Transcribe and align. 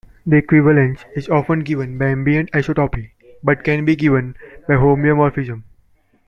The 0.25 0.37
equivalence 0.37 1.05
is 1.15 1.29
often 1.29 1.59
given 1.59 1.99
by 1.99 2.07
ambient 2.07 2.49
isotopy 2.55 3.11
but 3.43 3.63
can 3.63 3.85
be 3.85 3.95
given 3.95 4.35
by 4.67 4.73
homeomorphism. 4.73 5.61